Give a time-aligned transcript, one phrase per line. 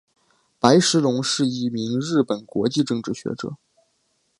[0.57, 3.53] 白石隆是一名日本国际政治学者。